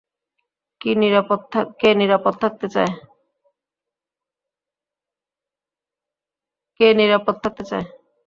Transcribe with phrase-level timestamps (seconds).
[0.81, 2.31] কে নিরাপদ
[7.43, 7.85] থাকতে চায়?